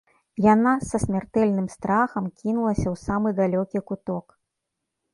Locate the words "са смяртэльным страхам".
0.91-2.25